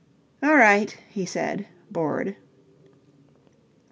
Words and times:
"All 0.41 0.55
right," 0.57 0.97
he 1.11 1.27
said, 1.27 1.67
bored. 1.91 2.35